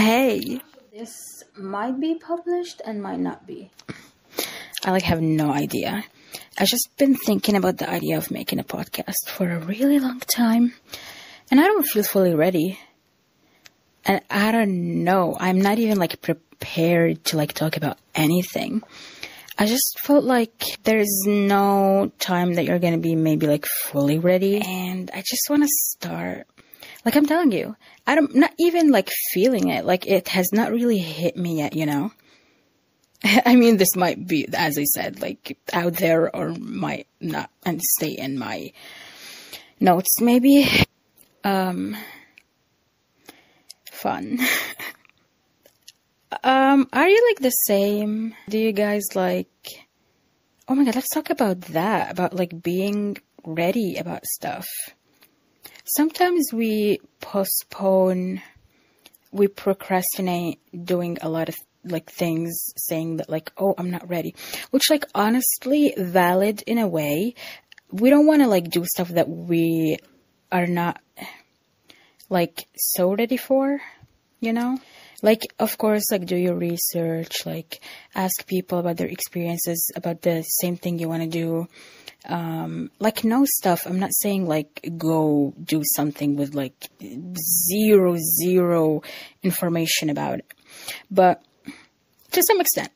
[0.00, 0.62] Hey.
[0.96, 3.70] This might be published and might not be.
[4.82, 6.04] I like have no idea.
[6.56, 10.20] I've just been thinking about the idea of making a podcast for a really long
[10.20, 10.72] time.
[11.50, 12.80] And I don't feel fully ready.
[14.06, 15.36] And I don't know.
[15.38, 18.82] I'm not even like prepared to like talk about anything.
[19.58, 24.62] I just felt like there's no time that you're gonna be maybe like fully ready.
[24.62, 26.46] And I just wanna start.
[27.04, 27.76] Like I'm telling you,
[28.06, 29.84] I don't, not even like feeling it.
[29.84, 32.12] Like it has not really hit me yet, you know?
[33.24, 37.80] I mean, this might be, as I said, like out there or might not and
[37.80, 38.72] stay in my
[39.78, 40.68] notes maybe.
[41.42, 41.96] Um,
[43.90, 44.38] fun.
[46.44, 48.34] um, are you like the same?
[48.48, 49.48] Do you guys like,
[50.68, 54.66] oh my god, let's talk about that, about like being ready about stuff.
[55.96, 58.42] Sometimes we postpone,
[59.32, 64.34] we procrastinate doing a lot of like things saying that like oh i'm not ready
[64.70, 67.34] which like honestly valid in a way.
[67.90, 69.98] We don't want to like do stuff that we
[70.52, 71.00] are not
[72.28, 73.80] like so ready for
[74.40, 74.78] you know
[75.22, 77.80] like of course like do your research like
[78.14, 81.66] ask people about their experiences about the same thing you want to do
[82.26, 86.90] um like know stuff i'm not saying like go do something with like
[87.70, 89.02] zero zero
[89.42, 90.52] information about it
[91.10, 91.42] but
[92.32, 92.90] to some extent.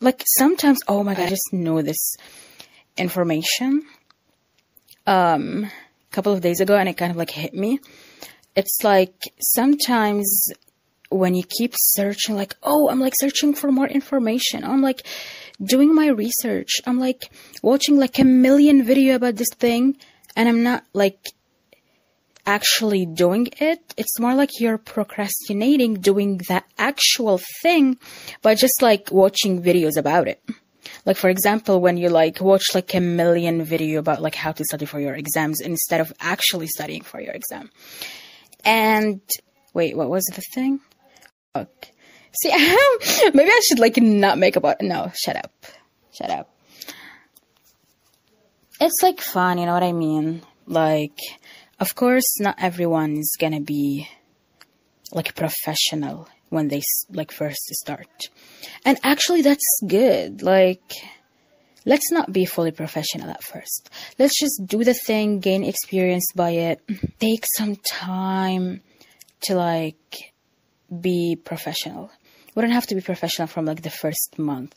[0.00, 2.16] Like sometimes, oh my god, I just know this
[2.96, 3.82] information.
[5.06, 7.80] Um, a couple of days ago, and it kind of like hit me.
[8.54, 10.50] It's like sometimes
[11.10, 14.64] when you keep searching, like, oh, I'm like searching for more information.
[14.64, 15.06] I'm like
[15.62, 16.80] doing my research.
[16.86, 17.30] I'm like
[17.62, 19.96] watching like a million video about this thing,
[20.34, 21.18] and I'm not like
[22.46, 23.94] actually doing it.
[23.96, 27.98] It's more like you're procrastinating doing that actual thing
[28.42, 30.40] by just like watching videos about it.
[31.04, 34.64] Like for example, when you like watch like a million video about like how to
[34.64, 37.70] study for your exams instead of actually studying for your exam.
[38.64, 39.20] And
[39.74, 40.80] wait, what was the thing?
[41.58, 41.88] Fuck.
[42.42, 42.50] See,
[43.34, 45.52] maybe I should like not make about no, shut up.
[46.12, 46.50] Shut up.
[48.80, 50.42] It's like fun, you know what I mean?
[50.66, 51.18] Like
[51.80, 54.08] of course, not everyone is gonna be
[55.12, 58.28] like professional when they like first start.
[58.84, 60.42] And actually that's good.
[60.42, 60.92] Like
[61.86, 63.88] let's not be fully professional at first.
[64.18, 66.82] Let's just do the thing, gain experience by it.
[67.18, 68.82] Take some time
[69.42, 70.34] to like
[71.00, 72.10] be professional.
[72.54, 74.74] We don't have to be professional from like the first month.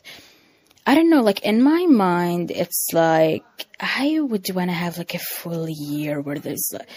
[0.86, 3.44] I don't know, like in my mind, it's like
[3.78, 6.88] I would want to have like a full year where there's like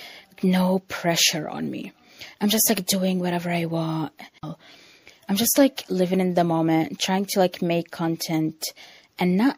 [0.41, 1.91] no pressure on me.
[2.41, 4.13] I'm just like doing whatever I want.
[4.43, 8.63] I'm just like living in the moment, trying to like make content
[9.19, 9.57] and not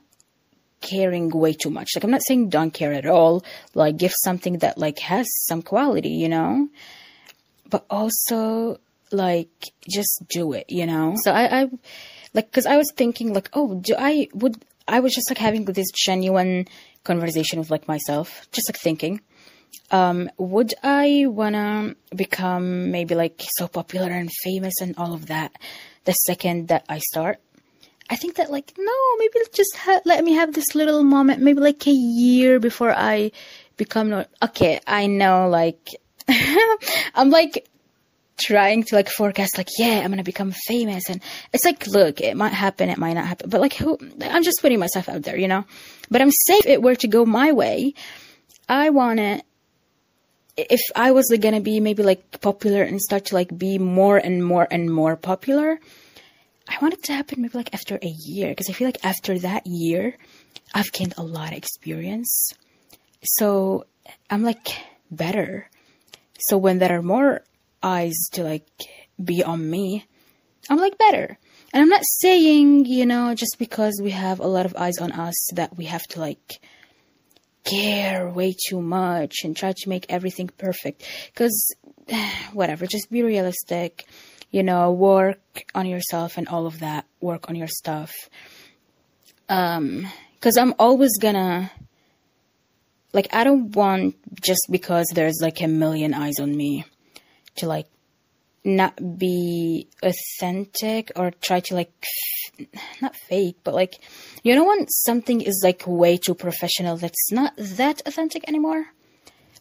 [0.82, 1.92] caring way too much.
[1.96, 3.44] Like I'm not saying don't care at all.
[3.74, 6.70] Like give something that like has some quality, you know?
[7.70, 8.80] But also
[9.12, 11.16] like just do it, you know?
[11.24, 11.70] So I, I
[12.36, 15.66] like because i was thinking like oh do i would i was just like having
[15.66, 16.68] this genuine
[17.04, 19.22] conversation with like myself just like thinking
[19.92, 25.52] um would i wanna become maybe like so popular and famous and all of that
[26.04, 27.40] the second that i start
[28.10, 31.60] i think that like no maybe just ha- let me have this little moment maybe
[31.60, 33.32] like a year before i
[33.78, 35.96] become no- okay i know like
[37.16, 37.68] i'm like
[38.38, 41.22] trying to like forecast like yeah i'm gonna become famous and
[41.54, 44.62] it's like look it might happen it might not happen but like who i'm just
[44.62, 45.64] putting myself out there you know?
[46.10, 47.94] But i'm saying if it were to go my way
[48.68, 49.42] i want to
[50.58, 54.18] if i was like, gonna be maybe like popular and start to like be more
[54.18, 55.80] and more and more popular
[56.68, 59.40] i want it to happen maybe like after a year because i feel like after
[59.40, 60.18] that year
[60.74, 62.54] i've gained a lot of experience.
[63.24, 63.86] So
[64.30, 64.76] i'm like
[65.10, 65.70] better.
[66.40, 67.44] So when there are more
[67.86, 68.68] eyes to like
[69.24, 70.06] be on me,
[70.70, 71.38] I'm like better.
[71.72, 75.12] And I'm not saying, you know, just because we have a lot of eyes on
[75.12, 76.60] us that we have to like
[77.64, 81.04] care way too much and try to make everything perfect.
[81.28, 81.76] Because,
[82.54, 84.06] whatever, just be realistic,
[84.52, 88.14] you know, work on yourself and all of that, work on your stuff.
[89.50, 91.72] Um, because I'm always gonna,
[93.14, 96.86] like, I don't want just because there's like a million eyes on me
[97.58, 97.88] to like
[98.64, 101.92] not be authentic or try to like
[103.02, 103.94] not fake but like
[104.44, 108.88] you know when something is like way too professional that's not that authentic anymore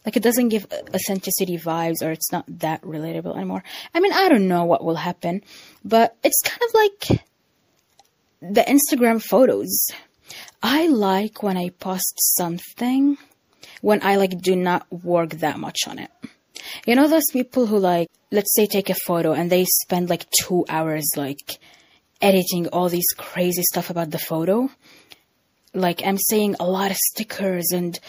[0.05, 3.63] Like it doesn't give authenticity vibes or it's not that relatable anymore.
[3.93, 5.41] I mean, I don't know what will happen,
[5.83, 7.25] but it's kind of like
[8.41, 9.89] the Instagram photos.
[10.61, 13.17] I like when I post something
[13.81, 16.11] when I like do not work that much on it.
[16.85, 20.29] You know those people who like let's say take a photo and they spend like
[20.41, 21.59] 2 hours like
[22.21, 24.69] editing all these crazy stuff about the photo?
[25.73, 27.99] Like I'm saying a lot of stickers and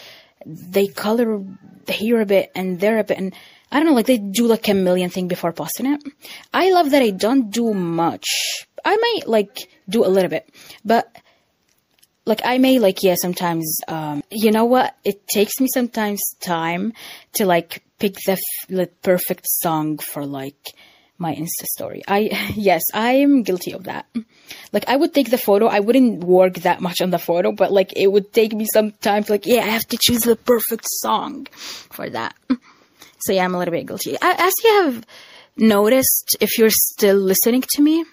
[0.45, 1.43] they color
[1.87, 3.33] here a bit and there a bit and
[3.71, 6.01] I don't know, like they do like a million thing before posting it.
[6.53, 8.25] I love that I don't do much.
[8.85, 10.49] I might like do a little bit,
[10.85, 11.13] but
[12.27, 16.93] like I may like yeah sometimes um you know what it takes me sometimes time
[17.33, 20.73] to like pick the, f- perfect song for like
[21.17, 22.03] my Insta story.
[22.07, 24.05] I yes, I am guilty of that.
[24.71, 27.71] Like I would take the photo, I wouldn't work that much on the photo, but
[27.71, 30.35] like it would take me some time to like yeah, I have to choose the
[30.35, 31.47] perfect song
[31.89, 32.35] for that.
[33.19, 34.15] So yeah, I'm a little bit guilty.
[34.21, 35.05] As you have
[35.57, 38.05] noticed, if you're still listening to me,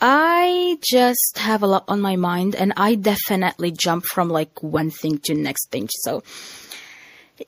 [0.00, 4.90] I just have a lot on my mind and I definitely jump from like one
[4.90, 5.88] thing to next thing.
[6.02, 6.22] So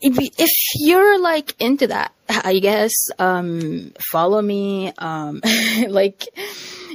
[0.01, 4.93] if, if you're like into that, I guess, um, follow me.
[4.99, 5.41] Um,
[5.89, 6.29] like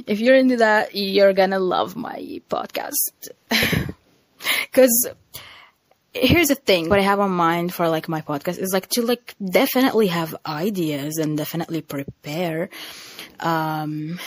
[0.06, 3.30] if you're into that, you're gonna love my podcast.
[4.72, 5.08] Cause
[6.14, 9.00] here's the thing what i have on mind for like my podcast is like to
[9.00, 12.68] like definitely have ideas and definitely prepare
[13.40, 14.18] um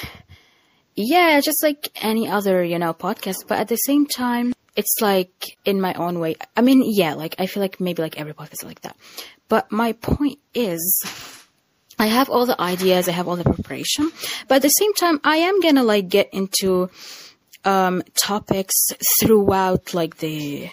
[0.95, 5.57] yeah just like any other you know podcast but at the same time it's like
[5.65, 8.53] in my own way i mean yeah like i feel like maybe like every podcast
[8.53, 8.95] is like that
[9.49, 11.03] but my point is
[11.97, 14.11] I have all the ideas, I have all the preparation,
[14.49, 16.89] but at the same time, I am gonna like get into
[17.63, 18.75] um, topics
[19.19, 20.69] throughout like the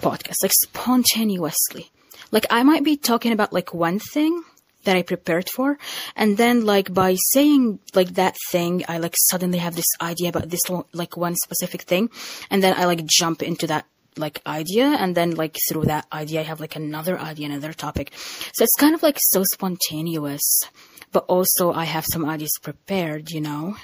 [0.00, 1.90] podcast, like spontaneously.
[2.30, 4.42] Like I might be talking about like one thing
[4.84, 5.78] that I prepared for,
[6.16, 10.50] and then like by saying like that thing, I like suddenly have this idea about
[10.50, 10.62] this
[10.92, 12.10] like one specific thing,
[12.50, 13.86] and then I like jump into that
[14.16, 18.12] like idea and then like through that idea I have like another idea, another topic.
[18.54, 20.64] So it's kind of like so spontaneous,
[21.12, 23.76] but also I have some ideas prepared, you know.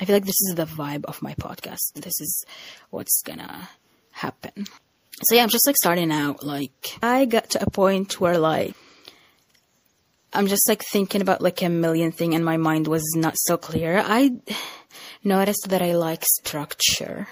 [0.00, 1.92] I feel like this is the vibe of my podcast.
[1.94, 2.44] This is
[2.90, 3.68] what's gonna
[4.12, 4.66] happen.
[5.22, 6.44] So yeah, I'm just like starting out.
[6.44, 8.74] Like I got to a point where like
[10.34, 13.56] I'm just like thinking about like a million thing and my mind was not so
[13.56, 14.02] clear.
[14.04, 14.32] I
[15.22, 17.28] noticed that I like structure.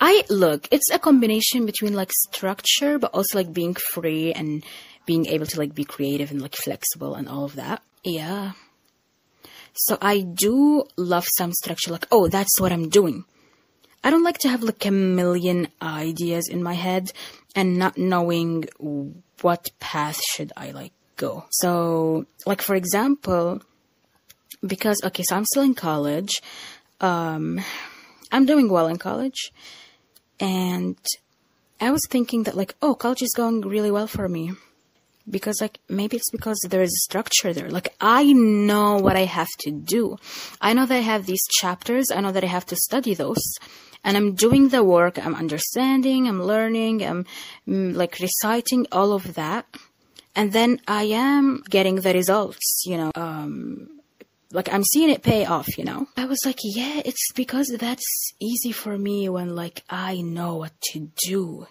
[0.00, 4.64] I look, it's a combination between like structure but also like being free and
[5.04, 7.82] being able to like be creative and like flexible and all of that.
[8.04, 8.52] Yeah.
[9.74, 13.24] So I do love some structure like, oh, that's what I'm doing.
[14.02, 17.12] I don't like to have like a million ideas in my head
[17.54, 18.64] and not knowing
[19.42, 21.44] what path should I like go.
[21.50, 23.60] So, like for example,
[24.66, 26.40] because okay, so I'm still in college.
[27.00, 27.60] Um,
[28.32, 29.52] I'm doing well in college,
[30.40, 30.96] and
[31.80, 34.52] I was thinking that like, oh, college is going really well for me
[35.30, 37.70] because like maybe it's because there is a structure there.
[37.70, 40.16] Like i know what i have to do.
[40.60, 42.10] I know that i have these chapters.
[42.10, 43.44] I know that i have to study those.
[44.04, 45.18] And i'm doing the work.
[45.24, 46.28] I'm understanding.
[46.28, 47.04] I'm learning.
[47.04, 47.26] I'm
[47.66, 49.66] mm, like reciting all of that
[50.34, 53.98] and then i am getting the results you know um
[54.52, 56.08] like I'm seeing it pay off, you know?
[56.16, 60.72] I was like, yeah, it's because that's easy for me when like I know what
[60.92, 61.66] to do.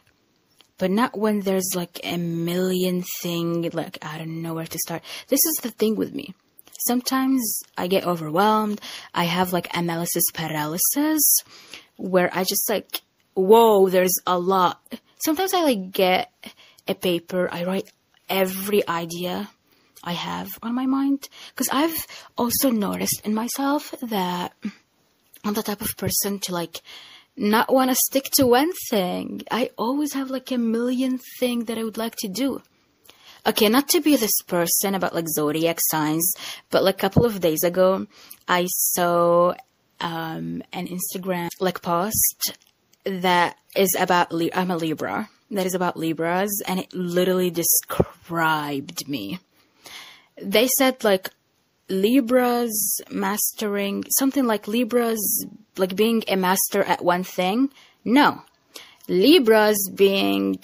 [0.77, 5.01] But not when there's like a million thing like i don't know where to start.
[5.27, 6.35] This is the thing with me.
[6.85, 7.41] Sometimes
[7.77, 8.79] i get overwhelmed.
[9.11, 11.23] I have like analysis paralysis
[11.95, 13.01] where i just like
[13.33, 14.79] whoa there's a lot.
[15.17, 16.31] Sometimes i like get
[16.87, 17.91] a paper i write
[18.29, 19.49] every idea
[20.03, 22.05] i have on my mind because i've
[22.37, 24.53] also noticed in myself that
[25.43, 26.81] i'm the type of person to like
[27.37, 29.43] not want to stick to one thing.
[29.51, 32.61] I always have like a million things that I would like to do.
[33.45, 36.33] Okay, not to be this person about like zodiac signs,
[36.69, 38.07] but like a couple of days ago,
[38.47, 39.53] I saw
[40.01, 42.57] um, an Instagram like post
[43.05, 45.29] that is about Li- I'm a Libra.
[45.51, 49.39] That is about Libras, and it literally described me.
[50.41, 51.29] They said like
[51.89, 55.45] Libras mastering something like Libras
[55.77, 57.69] like being a master at one thing.
[58.03, 58.41] No.
[59.07, 60.59] Libras being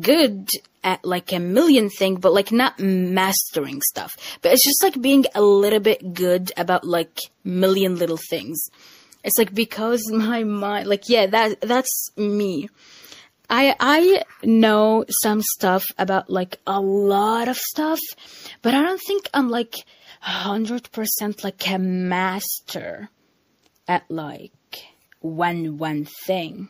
[0.00, 0.48] good
[0.82, 4.12] at like a million things, but like not mastering stuff.
[4.42, 8.70] But it's just like being a little bit good about like million little things.
[9.22, 12.68] It's like because my mind, like, yeah, that, that's me.
[13.50, 18.00] I I know some stuff about like a lot of stuff,
[18.62, 19.74] but I don't think I'm like
[20.20, 23.10] hundred percent like a master
[23.88, 24.52] at like
[25.20, 26.68] one one thing.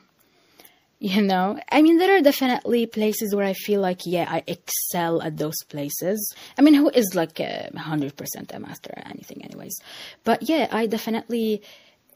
[1.02, 5.22] You know, I mean, there are definitely places where I feel like, yeah, I excel
[5.22, 6.34] at those places.
[6.58, 9.80] I mean, who is like a hundred percent a master at anything, anyways?
[10.24, 11.62] But yeah, I definitely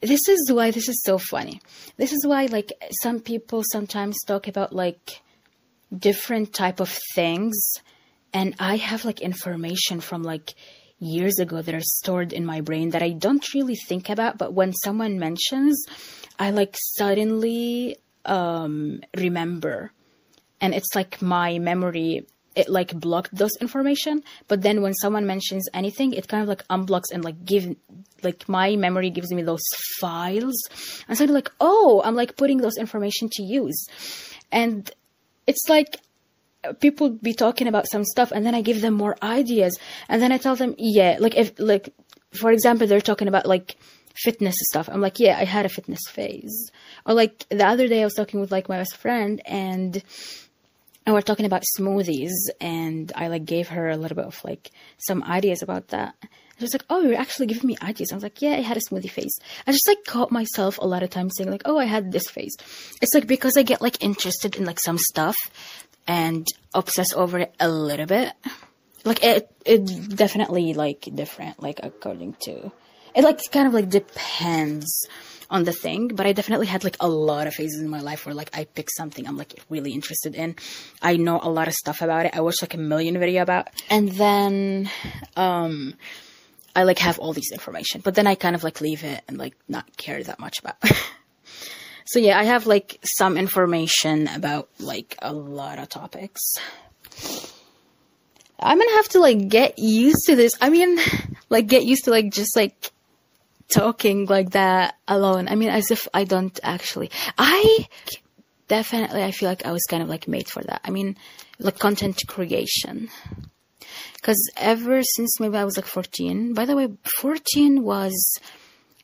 [0.06, 1.60] this is why this is so funny.
[1.96, 5.20] This is why like some people sometimes talk about like
[5.96, 7.54] different type of things
[8.32, 10.54] and I have like information from like
[10.98, 14.52] years ago that are stored in my brain that I don't really think about but
[14.52, 15.84] when someone mentions
[16.38, 19.92] I like suddenly um remember
[20.60, 24.22] and it's like my memory it like blocked those information.
[24.48, 27.74] But then when someone mentions anything it kind of like unblocks and like give
[28.22, 29.62] like my memory gives me those
[30.00, 30.56] files.
[31.08, 33.86] And so I'm like oh i'm like putting those information to use.
[34.52, 34.90] And
[35.46, 35.98] it's like
[36.80, 39.78] people be talking about some stuff and then i give them more ideas.
[40.08, 41.92] And then i tell them yeah like if like
[42.32, 43.76] for example they're talking about like
[44.14, 44.88] fitness stuff.
[44.88, 46.70] I'm like yeah i had a fitness phase.
[47.04, 50.02] Or like the other day i was talking with like my best friend and
[51.06, 54.70] and we're talking about smoothies and i like gave her a little bit of like
[54.98, 56.14] some ideas about that
[56.58, 58.76] she was like, "Oh, you're actually giving me ideas." I was like, "Yeah, I had
[58.76, 61.78] a smoothie phase." I just like caught myself a lot of times saying like, "Oh,
[61.78, 62.56] I had this phase."
[63.02, 65.36] It's like because I get like interested in like some stuff
[66.06, 68.32] and obsess over it a little bit.
[69.04, 71.60] Like it, it definitely like different.
[71.62, 72.70] Like according to,
[73.14, 75.08] it like kind of like depends
[75.50, 78.26] on the thing, but I definitely had like a lot of phases in my life
[78.26, 80.56] where like I pick something I'm like really interested in.
[81.02, 82.34] I know a lot of stuff about it.
[82.34, 84.90] I watched like a million video about, and then
[85.36, 85.94] um
[86.76, 89.38] I like have all these information, but then I kind of like leave it and
[89.38, 90.76] like not care that much about.
[92.04, 96.40] so yeah, I have like some information about like a lot of topics.
[98.58, 100.54] I'm gonna have to like get used to this.
[100.60, 100.98] I mean,
[101.48, 102.90] like get used to like just like
[103.72, 105.48] talking like that alone.
[105.48, 107.10] I mean, as if I don't actually.
[107.38, 107.88] I
[108.68, 110.80] definitely, I feel like I was kind of like made for that.
[110.84, 111.16] I mean,
[111.58, 113.08] like content creation.
[114.22, 116.88] Cause ever since maybe I was like 14, by the way,
[117.20, 118.38] 14 was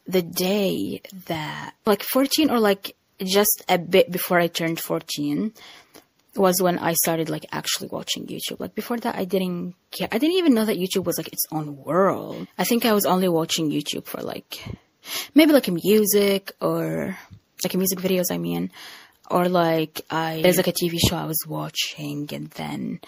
[0.06, 5.52] the day that, like 14 or like just a bit before I turned 14
[6.36, 8.60] was when I started like actually watching YouTube.
[8.60, 10.08] Like before that, I didn't care.
[10.10, 12.46] I didn't even know that YouTube was like its own world.
[12.58, 14.62] I think I was only watching YouTube for like
[15.34, 17.16] maybe like music or
[17.64, 18.30] like music videos.
[18.30, 18.70] I mean,
[19.30, 23.00] or like I there's like a TV show I was watching and then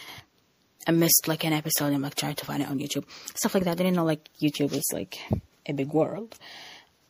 [0.86, 3.04] I missed like an episode and I'm like trying to find it on YouTube.
[3.36, 3.72] Stuff like that.
[3.72, 5.18] I didn't know like YouTube is like
[5.66, 6.36] a big world.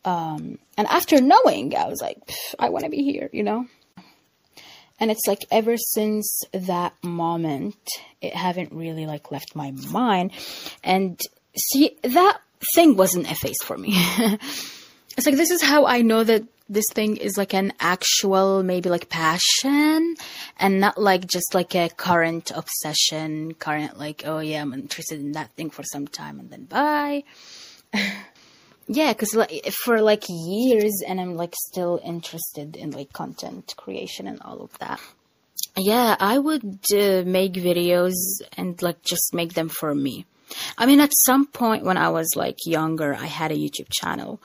[0.05, 2.17] Um, and after knowing, I was like,
[2.59, 3.67] I want to be here, you know?
[4.99, 7.75] And it's like ever since that moment,
[8.21, 10.31] it haven't really like left my mind.
[10.83, 11.19] And
[11.57, 12.39] see, that
[12.75, 13.89] thing wasn't phase for me.
[15.17, 18.89] it's like, this is how I know that this thing is like an actual maybe
[18.89, 20.15] like passion
[20.57, 25.33] and not like just like a current obsession current like oh yeah i'm interested in
[25.33, 27.23] that thing for some time and then bye
[28.87, 34.27] yeah because like for like years and i'm like still interested in like content creation
[34.27, 34.99] and all of that
[35.77, 38.13] yeah i would uh, make videos
[38.57, 40.25] and like just make them for me
[40.77, 44.41] i mean at some point when i was like younger i had a youtube channel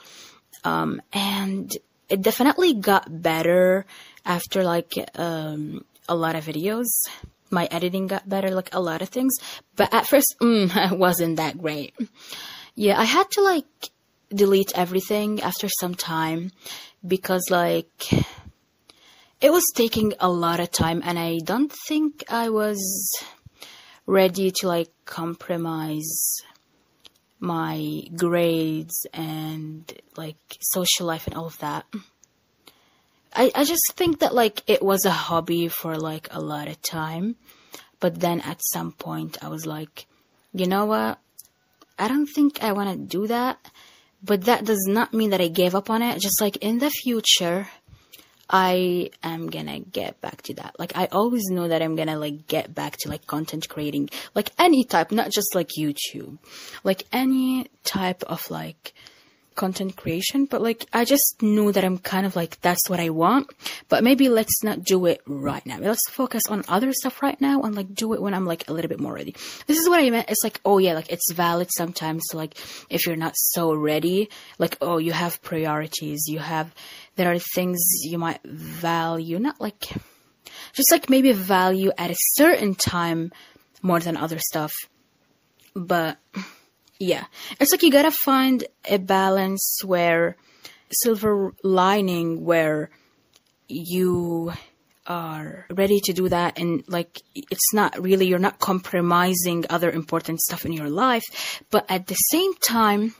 [0.63, 1.71] um, and
[2.09, 3.85] it definitely got better
[4.25, 6.87] after like um, a lot of videos.
[7.51, 9.35] My editing got better, like a lot of things.
[9.75, 11.95] But at first, mm, it wasn't that great.
[12.75, 13.65] Yeah, I had to like
[14.33, 16.51] delete everything after some time
[17.05, 18.11] because like
[19.41, 22.79] it was taking a lot of time and I don't think I was
[24.05, 26.41] ready to like compromise
[27.39, 31.85] my grades and like social life and all of that.
[33.33, 36.81] I, I just think that like it was a hobby for like a lot of
[36.81, 37.35] time.
[37.99, 40.05] But then at some point I was like,
[40.53, 41.19] you know what?
[41.97, 43.59] I don't think I want to do that.
[44.21, 46.19] But that does not mean that I gave up on it.
[46.19, 47.69] Just like in the future,
[48.49, 50.75] I am gonna get back to that.
[50.79, 54.51] Like I always know that I'm gonna like get back to like content creating, like
[54.57, 56.39] any type, not just like YouTube,
[56.83, 58.93] like any type of like
[59.59, 63.09] content creation, but like I just knew that I'm kind of like that's what I
[63.09, 63.47] want.
[63.89, 65.77] But maybe let's not do it right now.
[65.79, 68.73] Let's focus on other stuff right now and like do it when I'm like a
[68.73, 69.35] little bit more ready.
[69.67, 70.29] This is what I meant.
[70.29, 72.55] It's like, oh yeah, like it's valid sometimes like
[72.89, 76.73] if you're not so ready, like oh you have priorities, you have
[77.17, 79.89] there are things you might value, not like
[80.71, 83.33] just like maybe value at a certain time
[83.81, 84.71] more than other stuff.
[85.75, 86.17] But
[86.99, 87.25] yeah,
[87.59, 90.35] it's like you gotta find a balance where
[90.91, 92.89] silver lining where
[93.67, 94.51] you
[95.07, 100.39] are ready to do that and like it's not really you're not compromising other important
[100.39, 103.15] stuff in your life but at the same time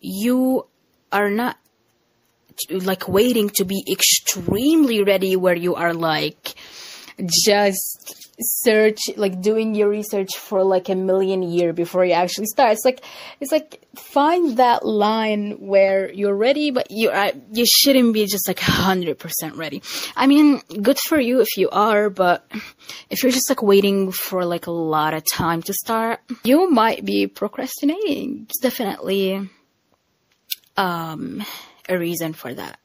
[0.00, 0.66] you
[1.12, 1.56] are not
[2.70, 6.54] like waiting to be extremely ready where you are like
[7.28, 12.72] just search like doing your research for like a million year before you actually start.
[12.72, 13.02] It's like
[13.40, 18.48] it's like find that line where you're ready but you are you shouldn't be just
[18.48, 19.82] like 100% ready.
[20.16, 22.50] I mean good for you if you are but
[23.10, 27.04] if you're just like waiting for like a lot of time to start you might
[27.04, 28.46] be procrastinating.
[28.48, 29.48] It's definitely
[30.76, 31.44] um
[31.88, 32.78] a reason for that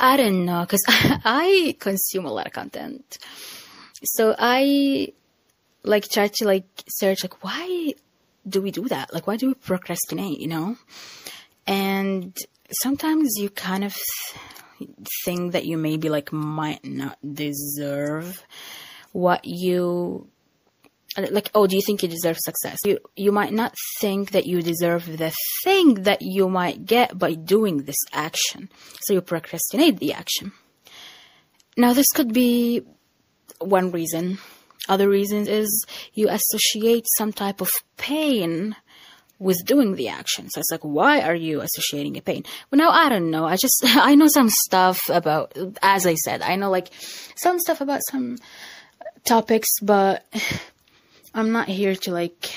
[0.00, 3.18] i don't know because i consume a lot of content
[4.04, 5.12] so I
[5.84, 7.94] like try to like search like why
[8.48, 9.12] do we do that?
[9.14, 10.76] Like why do we procrastinate, you know?
[11.66, 12.36] And
[12.82, 13.96] sometimes you kind of
[15.24, 18.42] think that you maybe like might not deserve
[19.12, 20.26] what you
[21.18, 24.62] like oh do you think you deserve success you you might not think that you
[24.62, 28.70] deserve the thing that you might get by doing this action
[29.02, 30.52] so you procrastinate the action
[31.76, 32.84] now this could be
[33.64, 34.38] one reason.
[34.88, 38.76] Other reasons is you associate some type of pain
[39.38, 40.48] with doing the action.
[40.50, 42.44] So it's like, why are you associating a pain?
[42.70, 43.44] Well, now I don't know.
[43.44, 46.90] I just, I know some stuff about, as I said, I know like
[47.36, 48.38] some stuff about some
[49.24, 50.24] topics, but
[51.34, 52.52] I'm not here to like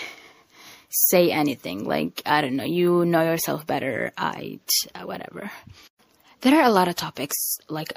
[0.90, 1.86] say anything.
[1.86, 2.64] Like, I don't know.
[2.64, 4.12] You know yourself better.
[4.18, 4.60] I,
[4.94, 5.52] uh, whatever.
[6.42, 7.94] There are a lot of topics like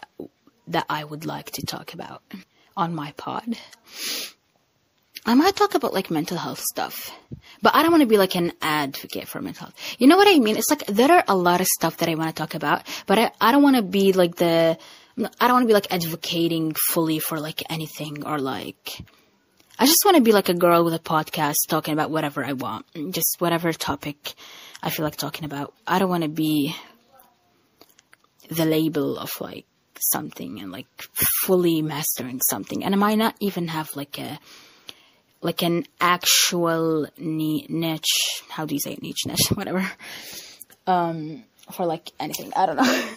[0.68, 2.22] that I would like to talk about
[2.76, 3.58] on my pod.
[5.26, 7.12] I might talk about like mental health stuff,
[7.60, 9.74] but I don't want to be like an advocate for mental health.
[9.98, 10.56] You know what I mean?
[10.56, 13.18] It's like there are a lot of stuff that I want to talk about, but
[13.18, 14.78] I, I don't want to be like the,
[15.18, 19.04] I don't want to be like advocating fully for like anything or like,
[19.80, 22.52] I just want to be like a girl with a podcast talking about whatever I
[22.52, 24.34] want, just whatever topic
[24.82, 25.72] I feel like talking about.
[25.86, 26.74] I don't want to be
[28.50, 29.66] the label of like
[30.00, 30.88] something and like
[31.44, 32.84] fully mastering something.
[32.84, 34.40] And I might not even have like a,
[35.42, 39.02] like an actual niche, how do you say it?
[39.02, 39.88] niche, niche, whatever,
[40.88, 42.52] um, for like anything.
[42.56, 43.10] I don't know.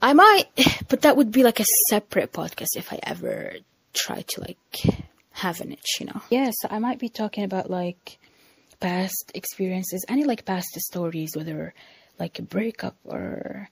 [0.00, 0.44] I might,
[0.88, 3.54] but that would be like a separate podcast if I ever
[3.94, 4.96] try to like
[5.32, 6.20] have a niche, you know?
[6.30, 8.18] Yeah, so I might be talking about like
[8.80, 11.74] past experiences, any like past stories, whether
[12.18, 13.68] like a breakup or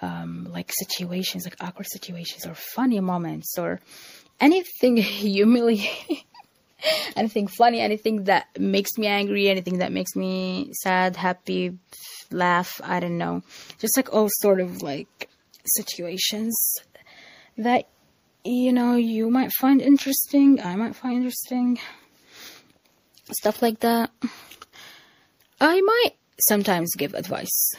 [0.00, 3.80] um, like situations, like awkward situations or funny moments or
[4.40, 6.18] anything humiliating,
[7.16, 11.78] anything funny, anything that makes me angry, anything that makes me sad, happy,
[12.30, 13.42] laugh, I don't know.
[13.78, 15.28] Just like all sort of like
[15.64, 16.54] situations
[17.56, 17.86] that,
[18.44, 21.78] you know, you might find interesting, I might find interesting,
[23.32, 24.10] stuff like that.
[25.60, 27.74] I might sometimes give advice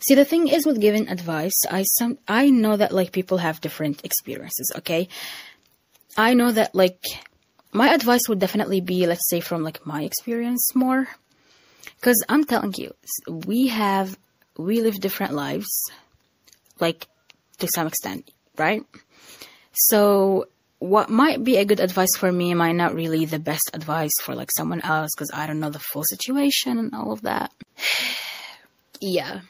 [0.00, 3.60] See, the thing is with giving advice, I some I know that like people have
[3.60, 4.72] different experiences.
[4.76, 5.08] Okay,
[6.16, 7.04] I know that like
[7.72, 11.08] my advice would definitely be, let's say, from like my experience more,
[11.96, 12.94] because I'm telling you,
[13.46, 14.18] we have
[14.56, 15.68] we live different lives,
[16.80, 17.06] like
[17.58, 18.82] to some extent, right?
[19.78, 20.48] So
[20.80, 24.34] what might be a good advice for me might not really the best advice for
[24.34, 27.52] like someone else because I don't know the full situation and all of that.
[29.00, 29.40] yeah.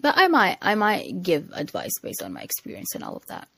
[0.00, 3.48] But I might, I might give advice based on my experience and all of that.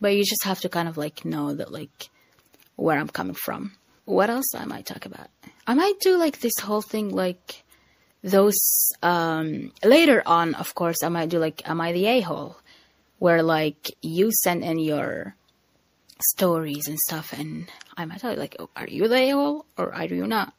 [0.00, 2.08] But you just have to kind of like know that like
[2.76, 3.72] where I'm coming from.
[4.04, 5.28] What else I might talk about?
[5.66, 7.62] I might do like this whole thing like
[8.22, 12.56] those um later on of course I might do like am I the a-hole
[13.18, 15.36] where like you send in your
[16.20, 19.94] stories and stuff and I might tell you like oh, are you the a-hole or
[19.94, 20.52] are you not?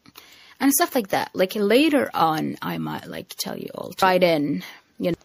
[0.60, 1.32] And stuff like that.
[1.34, 4.64] Like later on I might like tell you all write in
[5.00, 5.18] you know,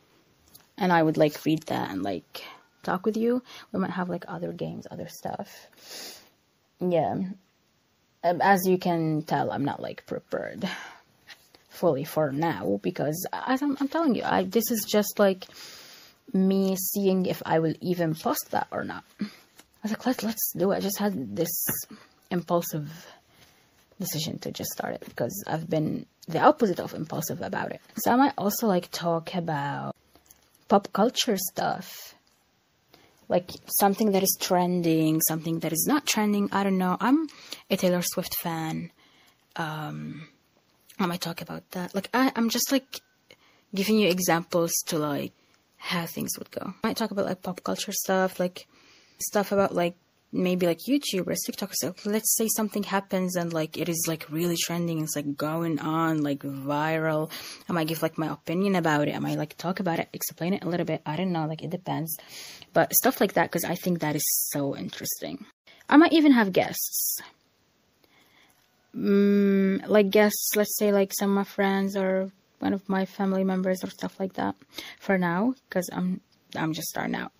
[0.78, 2.44] and I would like read that and like
[2.82, 3.42] talk with you.
[3.72, 5.68] We might have like other games, other stuff.
[6.80, 7.14] Yeah.
[8.24, 10.68] Um, as you can tell, I'm not like prepared
[11.68, 15.46] fully for now because as I'm, I'm telling you, I this is just like
[16.32, 19.04] me seeing if I will even post that or not.
[19.82, 20.76] I was like, let's let's do it.
[20.76, 21.66] I just had this
[22.30, 23.06] impulsive
[24.00, 27.80] decision to just start it because I've been the opposite of impulsive about it.
[27.98, 29.94] So I might also like talk about
[30.68, 32.14] pop culture stuff.
[33.28, 36.48] like something that is trending, something that is not trending.
[36.52, 36.96] I don't know.
[37.00, 37.28] I'm
[37.70, 38.90] a Taylor Swift fan.
[39.56, 40.28] Um,
[40.98, 41.94] I might talk about that.
[41.94, 43.00] Like I, I'm just like
[43.74, 45.32] giving you examples to like
[45.78, 46.74] how things would go.
[46.84, 48.66] I might talk about like pop culture stuff, like
[49.22, 49.94] stuff about like
[50.32, 51.74] maybe like YouTubers, TikTokers.
[51.74, 55.02] So let's say something happens and like it is like really trending.
[55.02, 57.30] It's like going on like viral.
[57.68, 59.14] I might give like my opinion about it.
[59.14, 61.02] I might like talk about it, explain it a little bit.
[61.04, 61.46] I don't know.
[61.46, 62.16] Like it depends,
[62.72, 65.44] but stuff like that because I think that is so interesting.
[65.88, 67.20] I might even have guests.
[68.96, 73.44] Mm, like guests, let's say like some of my friends or one of my family
[73.44, 74.54] members or stuff like that
[75.00, 76.20] for now because I'm
[76.56, 77.32] I'm just starting out.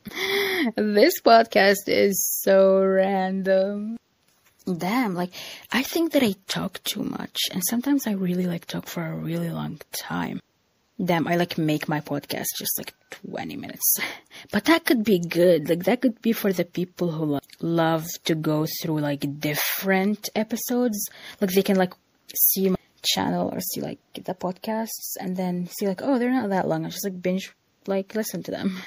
[0.77, 3.97] This podcast is so random.
[4.65, 5.33] Damn, like
[5.73, 9.15] I think that I talk too much and sometimes I really like talk for a
[9.15, 10.41] really long time.
[11.03, 13.97] Damn, I like make my podcast just like 20 minutes.
[14.53, 15.69] But that could be good.
[15.69, 20.29] Like that could be for the people who lo- love to go through like different
[20.35, 21.09] episodes.
[21.41, 21.95] Like they can like
[22.35, 26.51] see my channel or see like the podcasts and then see like, oh, they're not
[26.51, 26.87] that long.
[26.87, 27.53] I just like binge
[27.87, 28.79] like listen to them.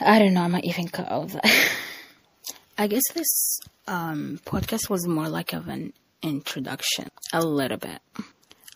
[0.00, 1.44] I don't know, I might even cut of that.
[2.78, 8.00] I guess this um, podcast was more like of an introduction, a little bit.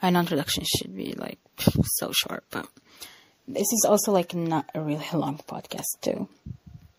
[0.02, 1.38] I know introduction should be like
[1.98, 2.66] so short, but
[3.46, 6.28] this is also like not a really long podcast too.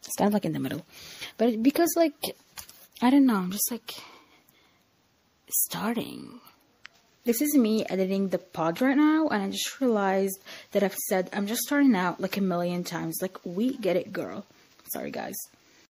[0.03, 0.85] It's kind of like in the middle,
[1.37, 2.35] but because like
[3.01, 3.95] I don't know, I'm just like
[5.49, 6.39] starting.
[7.23, 10.39] This is me editing the pod right now, and I just realized
[10.71, 13.19] that I've said I'm just starting out like a million times.
[13.21, 14.45] Like, we get it, girl.
[14.91, 15.35] Sorry, guys.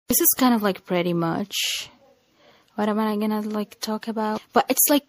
[0.08, 1.90] This is kind of like pretty much
[2.76, 4.42] what am I gonna like talk about?
[4.54, 5.08] But it's like,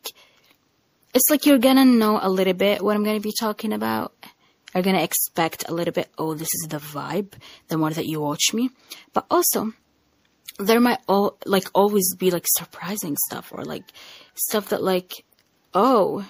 [1.12, 4.14] it's like you're gonna know a little bit what I'm gonna be talking about.
[4.74, 7.32] You're gonna expect a little bit, oh, this is the vibe,
[7.68, 8.70] the more that you watch me.
[9.12, 9.72] But also,
[10.58, 13.84] there might all like always be like surprising stuff or like
[14.34, 15.12] stuff that like
[15.74, 16.26] oh,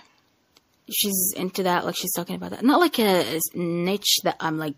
[0.91, 2.65] she's into that, like she's talking about that.
[2.65, 4.77] Not like a, a niche that I'm like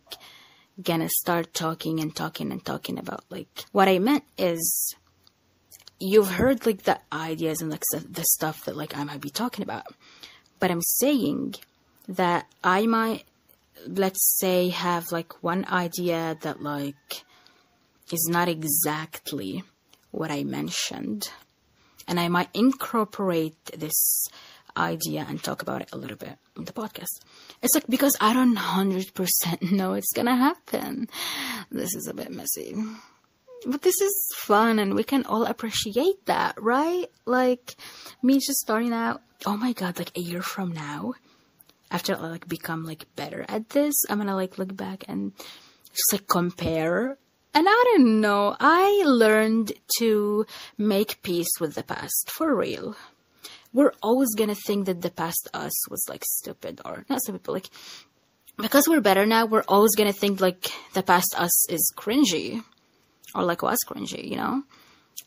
[0.82, 3.24] gonna start talking and talking and talking about.
[3.30, 4.94] Like, what I meant is,
[5.98, 9.62] you've heard like the ideas and like the stuff that like I might be talking
[9.62, 9.86] about,
[10.58, 11.56] but I'm saying
[12.08, 13.24] that I might,
[13.86, 17.24] let's say, have like one idea that like
[18.12, 19.62] is not exactly
[20.10, 21.30] what I mentioned.
[22.08, 24.26] And I might incorporate this
[24.76, 27.20] idea and talk about it a little bit in the podcast.
[27.62, 31.08] It's like because I don't 100% know it's gonna happen.
[31.70, 32.74] This is a bit messy.
[33.66, 37.06] But this is fun and we can all appreciate that, right?
[37.26, 37.76] Like
[38.22, 41.14] me just starting out, oh my god, like a year from now,
[41.90, 45.32] after I like become like better at this, I'm gonna like look back and
[45.90, 47.18] just like compare
[47.54, 52.96] and I don't know, I learned to make peace with the past for real
[53.72, 57.52] we're always gonna think that the past us was like stupid or not stupid, but
[57.52, 57.68] like
[58.56, 62.64] because we're better now, we're always gonna think like the past us is cringy
[63.34, 64.62] or like was cringy, you know?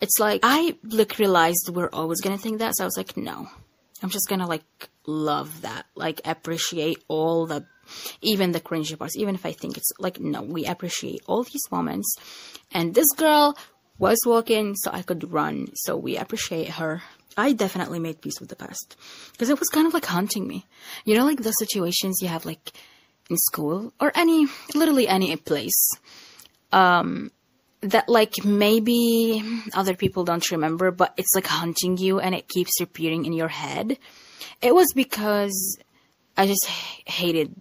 [0.02, 3.48] It's like I like realized we're always gonna think that, so I was like, no,
[4.02, 7.66] I'm just gonna like love that, like appreciate all the
[8.22, 11.72] even the cringy parts, even if I think it's like no, we appreciate all these
[11.72, 12.16] moments.
[12.72, 13.58] And this girl
[13.98, 17.02] was walking so I could run, so we appreciate her.
[17.38, 18.96] I definitely made peace with the past.
[19.32, 20.66] Because it was kind of like haunting me.
[21.06, 22.72] You know, like the situations you have like
[23.30, 25.90] in school or any, literally any place,
[26.72, 27.32] um,
[27.82, 32.80] that like maybe other people don't remember, but it's like haunting you and it keeps
[32.80, 33.98] repeating in your head.
[34.62, 35.78] It was because
[36.38, 37.56] I just hated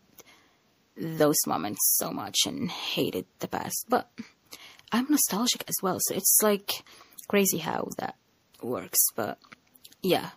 [0.96, 4.10] those moments so much and hated the past, but
[4.92, 5.98] I'm nostalgic as well.
[6.00, 6.84] So it's like
[7.28, 8.16] crazy how that
[8.62, 9.38] works, but
[10.02, 10.30] yeah.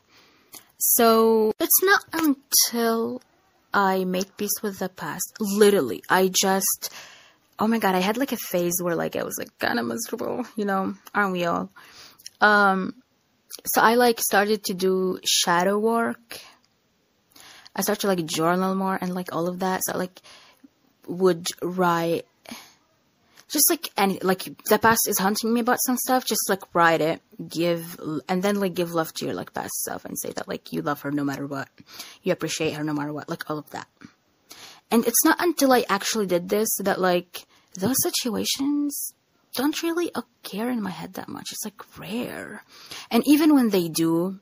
[0.78, 3.22] So it's not until
[3.74, 5.34] I made peace with the past.
[5.40, 6.94] Literally, I just,
[7.64, 9.86] oh my god, I had like a phase where like I was like kind of
[9.86, 11.70] miserable, you know, aren't we all?
[12.42, 12.94] Um,
[13.66, 16.42] so I like started to do shadow work.
[17.74, 19.80] I started to like journal more and like all of that.
[19.86, 20.20] So I like
[21.08, 22.26] would write
[23.48, 27.02] just like any like the past is haunting me about some stuff just like write
[27.02, 30.48] it give and then like give love to your like past self and say that
[30.48, 31.68] like you love her no matter what
[32.24, 33.88] you appreciate her no matter what like all of that
[34.90, 37.46] and it's not until i actually did this that like
[37.76, 39.14] those situations
[39.56, 41.52] don't really occur in my head that much.
[41.52, 42.64] It's like rare.
[43.12, 44.40] And even when they do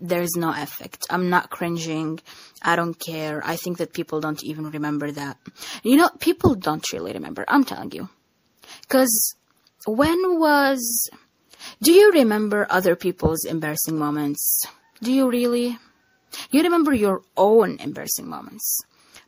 [0.00, 1.06] there's no effect.
[1.10, 2.20] I'm not cringing.
[2.62, 3.42] I don't care.
[3.44, 5.38] I think that people don't even remember that.
[5.82, 7.44] You know people don't really remember.
[7.48, 8.08] I'm telling you.
[8.82, 9.34] Because
[9.86, 11.08] when was.
[11.80, 14.64] Do you remember other people's embarrassing moments?
[15.00, 15.78] Do you really?
[16.50, 18.80] You remember your own embarrassing moments,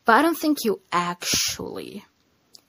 [0.05, 2.05] but I don't think you actually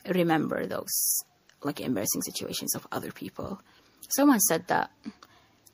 [0.10, 1.24] remember those
[1.64, 3.62] like embarrassing situations of other people.
[4.16, 4.92] Someone said that.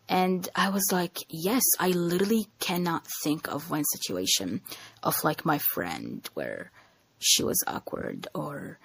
[0.07, 4.61] And I was like, yes, I literally cannot think of one situation
[5.03, 6.71] of like my friend where
[7.19, 8.77] she was awkward or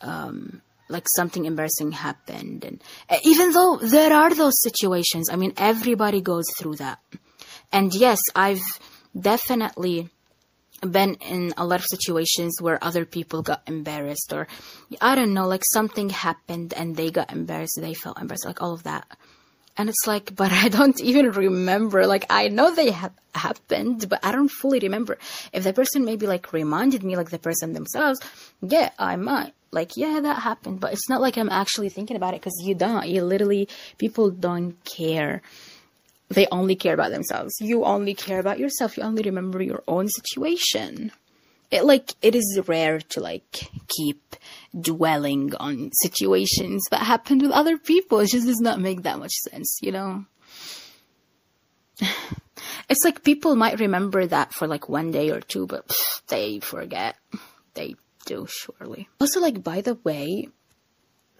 [0.00, 2.64] um, like something embarrassing happened.
[2.64, 7.00] And uh, even though there are those situations, I mean, everybody goes through that.
[7.72, 8.62] And yes, I've
[9.18, 10.10] definitely
[10.80, 14.46] been in a lot of situations where other people got embarrassed or
[15.00, 18.74] I don't know, like something happened and they got embarrassed, they felt embarrassed, like all
[18.74, 19.06] of that.
[19.76, 22.06] And it's like, but I don't even remember.
[22.06, 25.18] Like, I know they have happened, but I don't fully remember.
[25.52, 28.20] If the person maybe like reminded me, like the person themselves,
[28.60, 29.54] yeah, I might.
[29.70, 32.74] Like, yeah, that happened, but it's not like I'm actually thinking about it because you
[32.74, 33.06] don't.
[33.06, 35.42] You literally, people don't care
[36.28, 37.54] they only care about themselves.
[37.60, 38.96] You only care about yourself.
[38.96, 41.12] You only remember your own situation.
[41.70, 44.36] It like it is rare to like keep
[44.78, 48.20] dwelling on situations that happened with other people.
[48.20, 50.24] It just does not make that much sense, you know.
[52.88, 56.58] It's like people might remember that for like one day or two, but pff, they
[56.58, 57.16] forget.
[57.74, 59.08] They do surely.
[59.20, 60.48] Also, like by the way,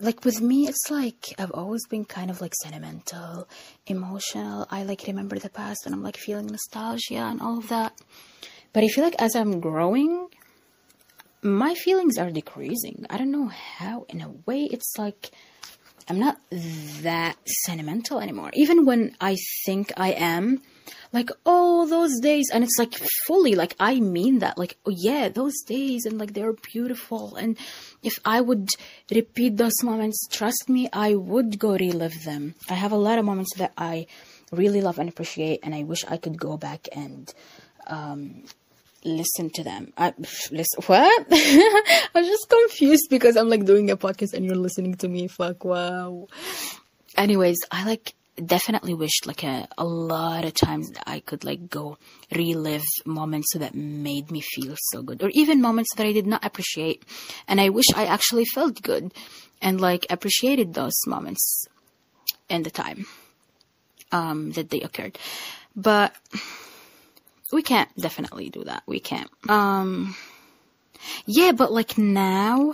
[0.00, 3.48] like with me it's like i've always been kind of like sentimental
[3.86, 4.66] emotional.
[4.70, 7.98] I like remember the past and i'm like feeling nostalgia and all of that.
[8.72, 10.28] But i feel like as i'm growing
[11.42, 13.06] my feelings are decreasing.
[13.08, 14.04] I don't know how.
[14.08, 15.30] In a way it's like
[16.08, 16.38] i'm not
[17.02, 18.50] that sentimental anymore.
[18.54, 20.62] Even when i think i am
[21.12, 22.94] like oh those days and it's like
[23.26, 27.56] fully like i mean that like oh yeah those days and like they're beautiful and
[28.02, 28.68] if i would
[29.10, 33.24] repeat those moments trust me i would go relive them i have a lot of
[33.24, 34.06] moments that i
[34.52, 37.34] really love and appreciate and i wish i could go back and
[37.86, 38.42] um
[39.04, 39.92] listen to them.
[39.96, 41.26] I listen what?
[42.14, 45.28] I'm just confused because I'm like doing a podcast and you're listening to me.
[45.28, 46.28] Fuck wow.
[47.16, 51.98] Anyways, I like definitely wished like a, a lot of times I could like go
[52.34, 56.44] relive moments that made me feel so good or even moments that I did not
[56.44, 57.04] appreciate.
[57.46, 59.12] And I wish I actually felt good
[59.60, 61.66] and like appreciated those moments
[62.48, 63.06] in the time
[64.12, 65.18] um, that they occurred.
[65.76, 66.14] But
[67.52, 68.82] we can't definitely do that.
[68.86, 69.30] We can't.
[69.48, 70.16] Um
[71.26, 72.72] yeah but like now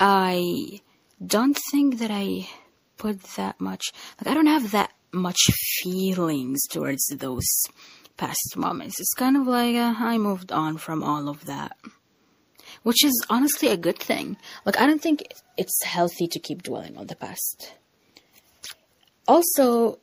[0.00, 0.80] I
[1.24, 2.48] don't think that I
[2.96, 5.40] put that much like I don't have that much
[5.80, 7.46] feelings towards those
[8.16, 9.00] past moments.
[9.00, 11.76] It's kind of like uh, I moved on from all of that.
[12.82, 14.36] Which is honestly a good thing.
[14.64, 17.74] Like I don't think it's healthy to keep dwelling on the past.
[19.26, 19.98] Also,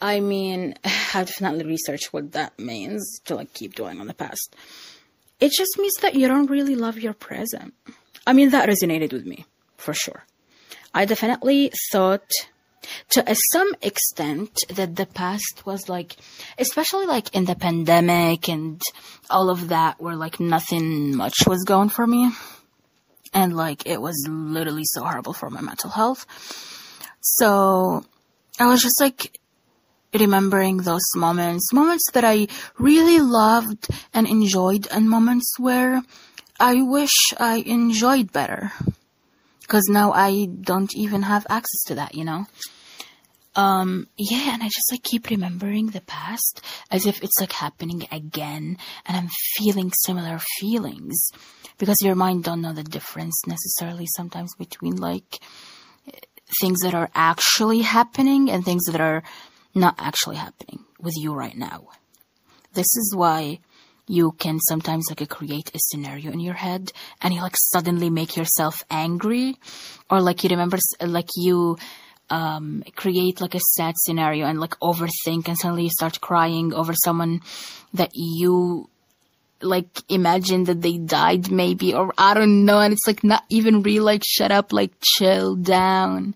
[0.00, 0.74] I mean,
[1.14, 4.54] I've definitely researched what that means to like keep dwelling on the past.
[5.40, 7.72] It just means that you don't really love your present.
[8.26, 9.46] I mean, that resonated with me,
[9.76, 10.24] for sure.
[10.94, 12.30] I definitely thought
[13.10, 16.16] to some extent that the past was like,
[16.58, 18.80] especially like in the pandemic and
[19.30, 22.30] all of that, where like nothing much was going for me.
[23.34, 26.24] And like it was literally so horrible for my mental health.
[27.20, 28.04] So
[28.58, 29.38] I was just like
[30.14, 32.48] remembering those moments, moments that I
[32.78, 36.02] really loved and enjoyed, and moments where
[36.58, 38.72] I wish I enjoyed better
[39.68, 42.46] because now I don't even have access to that, you know?
[43.54, 48.08] Um, yeah, and I just like keep remembering the past as if it's like happening
[48.10, 51.28] again and I'm feeling similar feelings
[51.76, 55.40] because your mind don't know the difference necessarily sometimes between like
[56.60, 59.22] things that are actually happening and things that are
[59.74, 61.88] not actually happening with you right now.
[62.72, 63.58] This is why
[64.08, 68.36] you can sometimes like create a scenario in your head and you like suddenly make
[68.36, 69.56] yourself angry?
[70.10, 71.78] Or like you remember like you
[72.30, 76.94] um, create like a sad scenario and like overthink and suddenly you start crying over
[76.94, 77.40] someone
[77.94, 78.88] that you
[79.60, 83.82] like imagine that they died maybe or I don't know and it's like not even
[83.82, 86.34] real like shut up like chill down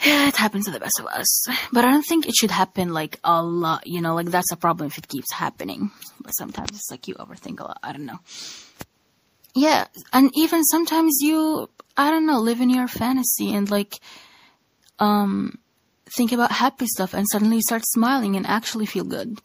[0.00, 1.46] it happens to the best of us.
[1.72, 4.56] But I don't think it should happen like a lot, you know, like that's a
[4.56, 5.90] problem if it keeps happening.
[6.20, 7.78] But sometimes it's like you overthink a lot.
[7.82, 8.20] I don't know.
[9.54, 13.98] Yeah, and even sometimes you, I don't know, live in your fantasy and like,
[15.00, 15.58] um,
[16.16, 19.40] think about happy stuff and suddenly you start smiling and actually feel good.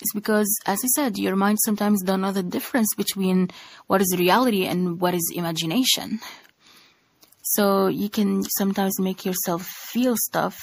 [0.00, 3.50] It's because, as I said, your mind sometimes don't know the difference between
[3.88, 6.20] what is reality and what is imagination.
[7.52, 10.58] So you can sometimes make yourself feel stuff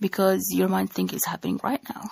[0.00, 2.10] because your mind thinks it's happening right now.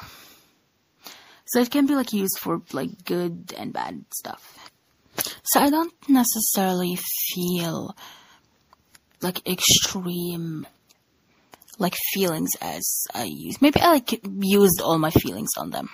[1.46, 4.70] So it can be like used for like good and bad stuff.
[5.44, 6.98] So I don't necessarily
[7.32, 7.96] feel
[9.22, 10.66] like extreme
[11.78, 13.62] like feelings as I use.
[13.62, 15.88] Maybe I like used all my feelings on them.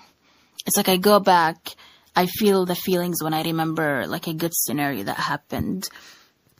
[0.66, 1.76] It's like I go back,
[2.16, 5.88] I feel the feelings when I remember like a good scenario that happened.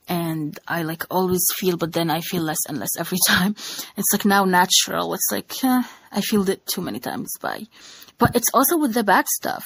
[0.09, 3.55] And I like always feel, but then I feel less and less every time.
[3.97, 5.15] It's like now natural.
[5.15, 7.67] It's like, eh, I feel it too many times by.
[8.19, 9.65] But it's also with the bad stuff.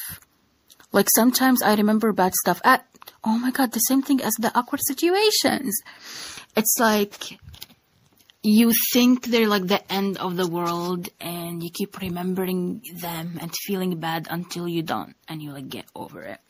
[0.93, 2.87] Like sometimes I remember bad stuff at,
[3.25, 5.75] oh my god, the same thing as the awkward situations.
[6.57, 7.39] It's like,
[8.43, 13.53] you think they're like the end of the world and you keep remembering them and
[13.67, 16.41] feeling bad until you don't and you like get over it.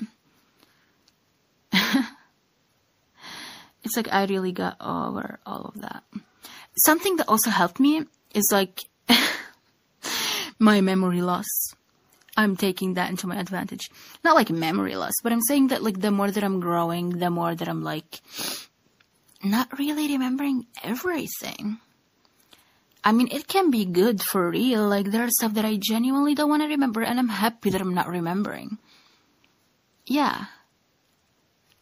[3.87, 6.03] It's like I really got over all of that.
[6.85, 8.83] Something that also helped me is like
[10.59, 11.47] my memory loss.
[12.37, 13.91] I'm taking that into my advantage.
[14.23, 17.31] Not like memory loss, but I'm saying that like the more that I'm growing, the
[17.31, 18.21] more that I'm like
[19.43, 21.79] not really remembering everything.
[23.05, 24.89] I mean, it can be good for real.
[24.89, 27.81] Like, there are stuff that I genuinely don't want to remember, and I'm happy that
[27.81, 28.79] I'm not remembering.
[30.07, 30.47] Yeah.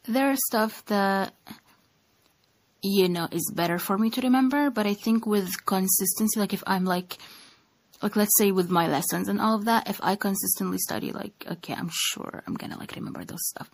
[0.06, 1.32] There are stuff that,
[2.84, 6.62] you know, is better for me to remember, but I think with consistency, like, if
[6.66, 7.16] I'm like,
[8.02, 11.46] like, let's say with my lessons and all of that, if I consistently study, like,
[11.50, 13.70] okay, I'm sure I'm gonna, like, remember those stuff.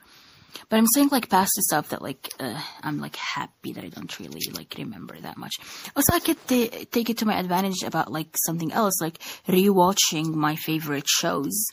[0.69, 3.89] But I'm saying like past the stuff that like uh, I'm like happy that I
[3.89, 5.55] don't really like remember that much.
[5.95, 10.35] Also, I could t- take it to my advantage about like something else, like rewatching
[10.35, 11.67] my favorite shows,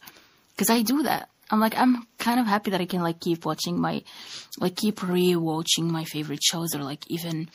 [0.52, 1.30] because I do that.
[1.50, 4.04] I'm like I'm kind of happy that I can like keep watching my,
[4.60, 7.50] like keep rewatching my favorite shows or like even,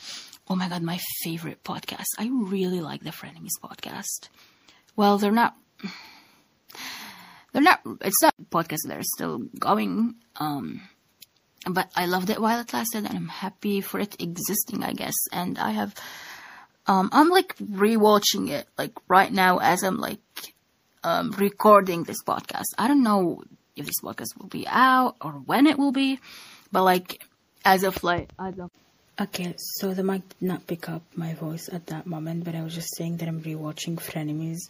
[0.47, 2.05] oh my god, my favorite podcast.
[2.17, 4.29] I really like the Frenemies podcast.
[4.95, 5.55] Well, they're not
[7.51, 10.81] they're not it's not podcast they're still going um
[11.69, 15.13] but I loved it while it lasted, and I'm happy for it existing, I guess.
[15.31, 15.95] And I have,
[16.87, 20.19] um, I'm like rewatching it, like right now as I'm like,
[21.03, 22.65] um, recording this podcast.
[22.77, 23.43] I don't know
[23.75, 26.19] if this podcast will be out or when it will be,
[26.71, 27.23] but like,
[27.65, 28.71] as of like, as of.
[29.19, 32.63] Okay, so the mic did not pick up my voice at that moment, but I
[32.63, 34.69] was just saying that I'm rewatching Frenemies.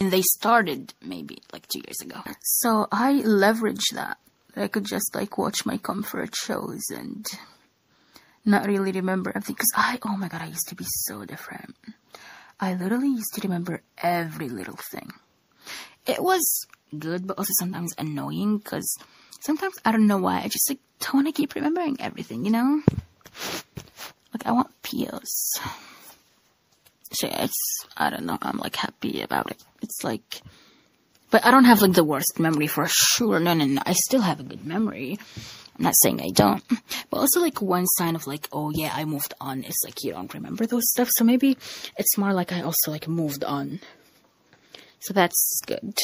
[0.00, 2.20] And they started maybe like two years ago.
[2.42, 4.18] So I leverage that
[4.56, 7.24] I could just like watch my comfort shows and
[8.44, 9.54] not really remember everything.
[9.54, 11.76] Because I, oh my god, I used to be so different.
[12.58, 15.12] I literally used to remember every little thing.
[16.06, 18.96] It was good, but also sometimes annoying because
[19.40, 22.50] sometimes I don't know why I just like don't want to keep remembering everything, you
[22.50, 22.82] know?
[24.32, 25.58] Like I want peels.
[27.12, 28.38] So yeah, it's I don't know.
[28.42, 29.62] I'm like happy about it.
[29.82, 30.42] It's like
[31.30, 33.40] but I don't have like the worst memory for sure.
[33.40, 33.82] No, no, no.
[33.84, 35.18] I still have a good memory.
[35.76, 36.62] I'm not saying I don't.
[37.10, 40.12] But also like one sign of like, oh yeah, I moved on is like you
[40.12, 41.08] don't remember those stuff.
[41.12, 41.58] So maybe
[41.96, 43.80] it's more like I also like moved on.
[45.00, 45.94] So that's good.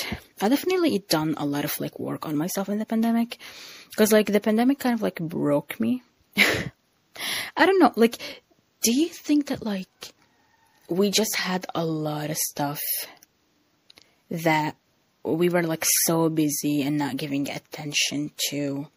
[0.40, 3.38] I definitely done a lot of like work on myself in the pandemic.
[3.96, 6.02] Cause like the pandemic kind of like broke me.
[6.36, 7.92] I don't know.
[7.96, 8.18] Like,
[8.82, 10.14] do you think that like
[10.88, 12.80] we just had a lot of stuff
[14.30, 14.76] that
[15.24, 18.88] we were like so busy and not giving attention to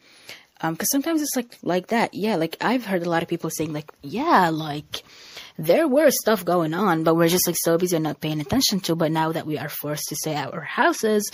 [0.61, 3.49] um because sometimes it's like like that yeah like i've heard a lot of people
[3.49, 5.03] saying like yeah like
[5.57, 8.79] there were stuff going on but we're just like so busy and not paying attention
[8.79, 11.29] to but now that we are forced to stay at our houses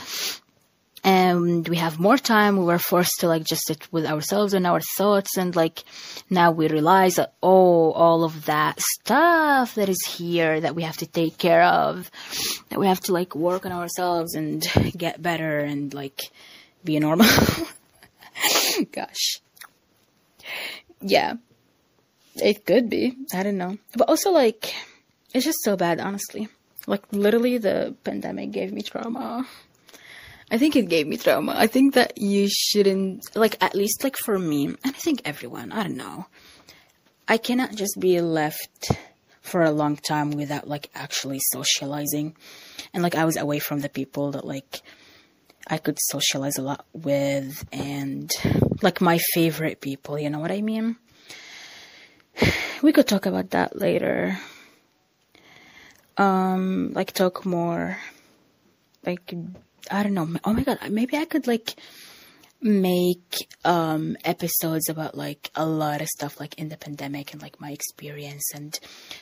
[1.04, 4.68] and we have more time we were forced to like just sit with ourselves and
[4.68, 5.84] our thoughts and like
[6.30, 10.98] now we realize that oh all of that stuff that is here that we have
[10.98, 12.12] to take care of
[12.70, 14.64] that we have to like work on ourselves and
[14.96, 16.22] get better and like
[16.84, 17.28] be normal.
[18.92, 19.40] Gosh.
[21.00, 21.36] Yeah
[22.36, 24.74] it could be i don't know but also like
[25.34, 26.48] it's just so bad honestly
[26.88, 29.46] like literally the pandemic gave me trauma
[30.52, 31.56] I think it gave me trauma.
[31.58, 35.72] I think that you shouldn't, like, at least, like, for me, and I think everyone,
[35.72, 36.26] I don't know.
[37.26, 38.92] I cannot just be left
[39.40, 42.36] for a long time without, like, actually socializing.
[42.94, 44.82] And, like, I was away from the people that, like,
[45.68, 48.30] I could socialize a lot with and,
[48.82, 50.98] like, my favorite people, you know what I mean?
[52.82, 54.40] We could talk about that later.
[56.18, 57.98] Um, like, talk more,
[59.06, 59.34] like,
[59.92, 60.28] I don't know.
[60.44, 61.76] Oh my god, maybe I could like
[62.62, 67.60] make um episodes about like a lot of stuff like in the pandemic and like
[67.60, 68.80] my experience and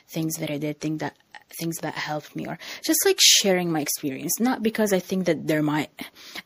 [0.10, 1.16] things that I did think that
[1.58, 5.48] things that helped me or just like sharing my experience not because I think that
[5.48, 5.90] there might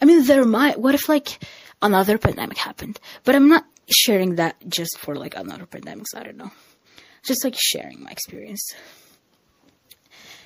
[0.02, 1.44] I mean there might what if like
[1.82, 6.38] another pandemic happened but I'm not sharing that just for like another pandemic I don't
[6.38, 6.52] know
[7.24, 8.74] just like sharing my experience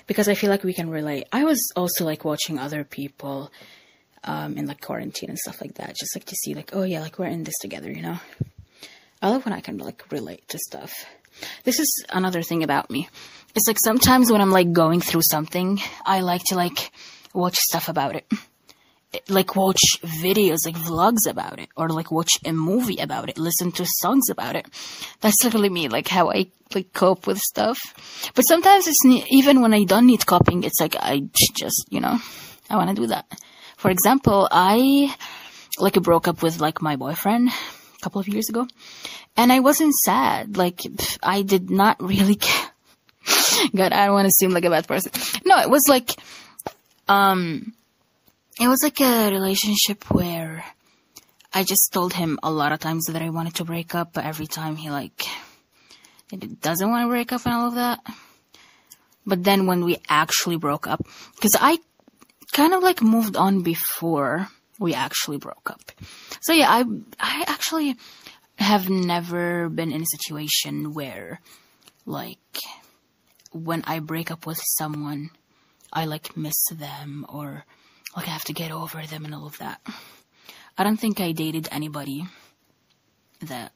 [0.06, 3.52] because I feel like we can relate I was also like watching other people
[4.28, 5.96] um, in like quarantine and stuff like that.
[5.96, 8.20] Just like to see like, oh yeah, like we're in this together, you know?
[9.22, 10.94] I love when I can like relate to stuff.
[11.64, 13.10] This is another thing about me.
[13.56, 16.92] It's like sometimes when I'm like going through something, I like to like
[17.34, 18.32] watch stuff about it.
[19.30, 23.72] Like watch videos, like vlogs about it, or like watch a movie about it, listen
[23.74, 24.68] to songs about it.
[25.22, 27.80] That's literally me, like how I like cope with stuff.
[28.36, 31.24] But sometimes it's ne- even when I don't need coping, it's like I
[31.56, 32.20] just, you know,
[32.70, 33.26] I want to do that.
[33.78, 35.16] For example, I
[35.80, 38.68] like broke up with like my boyfriend a couple of years ago
[39.36, 40.58] and I wasn't sad.
[40.58, 40.82] Like
[41.22, 42.72] I did not really care.
[43.76, 45.12] God, I don't want to seem like a bad person.
[45.46, 46.20] No, it was like
[47.08, 47.74] um
[48.60, 50.64] it was like a relationship where
[51.54, 54.26] I just told him a lot of times that I wanted to break up, but
[54.26, 55.26] every time he like
[56.62, 58.00] doesn't want to break up and all of that.
[59.26, 61.06] But then when we actually broke up,
[61.36, 61.80] because I
[62.52, 64.48] kind of like moved on before
[64.80, 65.92] we actually broke up.
[66.42, 66.86] So yeah, I
[67.20, 67.96] I actually
[68.58, 71.42] have never been in a situation where
[72.06, 72.60] like
[73.52, 75.30] when I break up with someone,
[75.92, 77.66] I like miss them or
[78.18, 79.80] like I have to get over them and all of that.
[80.76, 82.26] I don't think I dated anybody
[83.42, 83.72] that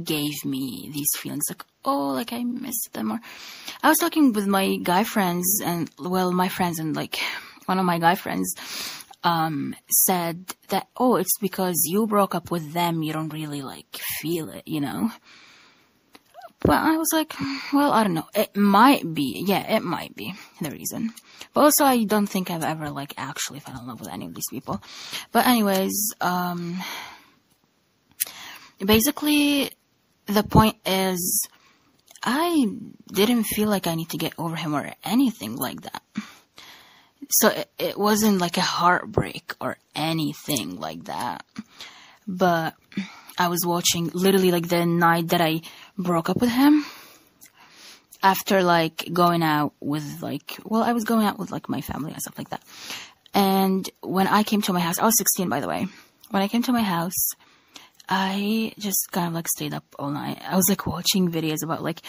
[0.00, 3.20] gave me these feelings like, oh, like I miss them or
[3.82, 7.18] I was talking with my guy friends and well, my friends and like
[7.66, 8.54] one of my guy friends
[9.24, 13.98] um, said that, oh, it's because you broke up with them, you don't really like
[14.20, 15.10] feel it, you know?
[16.64, 17.34] But I was like,
[17.72, 18.28] well, I don't know.
[18.34, 19.42] It might be.
[19.46, 21.10] Yeah, it might be the reason.
[21.54, 24.34] But also, I don't think I've ever, like, actually fell in love with any of
[24.34, 24.82] these people.
[25.32, 26.78] But anyways, um,
[28.78, 29.70] basically,
[30.26, 31.46] the point is,
[32.22, 32.66] I
[33.12, 36.02] didn't feel like I need to get over him or anything like that
[37.32, 41.44] so it, it wasn't like a heartbreak or anything like that.
[42.26, 42.74] But
[43.38, 45.62] I was watching literally like the night that I
[45.98, 46.84] broke up with him.
[48.22, 52.12] After like going out with like, well, I was going out with like my family
[52.12, 52.62] and stuff like that.
[53.34, 55.88] And when I came to my house, I was 16 by the way.
[56.30, 57.34] When I came to my house,
[58.08, 60.40] I just kind of like stayed up all night.
[60.46, 62.00] I was like watching videos about like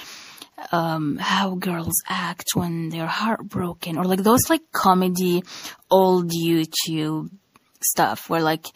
[0.71, 5.43] um, how girls act when they're heartbroken or like those like comedy
[5.89, 7.29] old YouTube
[7.81, 8.67] stuff where like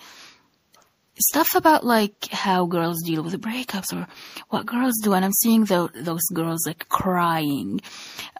[1.19, 4.07] stuff about like how girls deal with breakups or
[4.49, 7.81] what girls do and I'm seeing the, those girls like crying,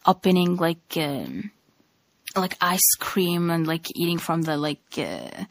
[0.06, 1.52] opening like um,
[2.36, 5.46] like ice cream and like eating from the like uh,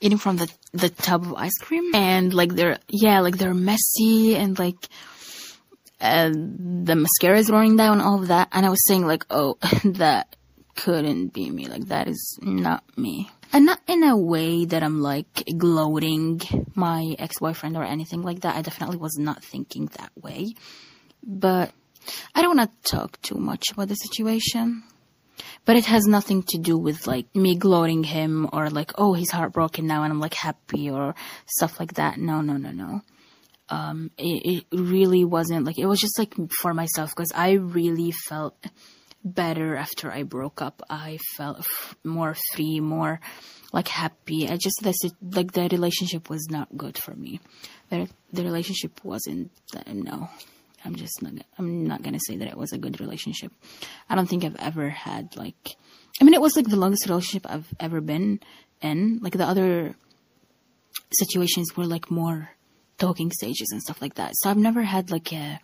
[0.00, 4.36] eating from the the tub of ice cream and like they're yeah like they're messy
[4.36, 4.88] and like
[6.00, 8.48] uh, the mascara is running down, all of that.
[8.52, 10.34] And I was saying like, oh, that
[10.74, 11.66] couldn't be me.
[11.66, 13.30] Like that is not me.
[13.52, 16.40] And not in a way that I'm like gloating
[16.74, 18.56] my ex-boyfriend or anything like that.
[18.56, 20.54] I definitely was not thinking that way.
[21.22, 21.72] But
[22.34, 24.84] I don't want to talk too much about the situation.
[25.64, 29.30] But it has nothing to do with like me gloating him or like, oh, he's
[29.30, 31.14] heartbroken now and I'm like happy or
[31.46, 32.18] stuff like that.
[32.18, 33.02] No, no, no, no
[33.70, 38.10] um, it, it really wasn't like, it was just like for myself because I really
[38.10, 38.56] felt
[39.24, 40.82] better after I broke up.
[40.88, 43.20] I felt f- more free, more
[43.72, 44.48] like happy.
[44.48, 47.40] I just, this, like the relationship was not good for me.
[47.90, 50.28] The, the relationship wasn't, uh, no.
[50.84, 53.52] I'm just not, I'm not gonna say that it was a good relationship.
[54.08, 55.76] I don't think I've ever had like,
[56.20, 58.40] I mean, it was like the longest relationship I've ever been
[58.80, 59.18] in.
[59.20, 59.94] Like the other
[61.12, 62.50] situations were like more
[62.98, 64.32] talking stages and stuff like that.
[64.36, 65.60] So I've never had like a,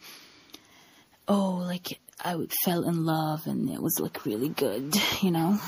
[1.29, 5.59] oh, like I fell in love and it was like really good, you know?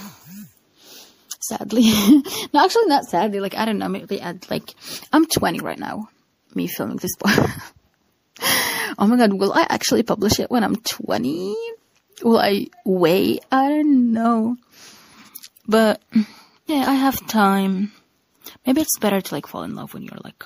[1.41, 1.83] Sadly.
[2.53, 3.41] no, actually not sadly.
[3.41, 4.75] Like, I don't know, maybe I'd like,
[5.13, 6.09] I'm 20 right now,
[6.55, 7.31] me filming this book.
[8.99, 11.55] oh my god, will I actually publish it when I'm 20?
[12.23, 13.45] Will I wait?
[13.53, 14.57] I don't know.
[15.67, 16.03] But,
[16.67, 17.93] yeah, I have time.
[18.67, 20.45] Maybe it's better to like fall in love when you're like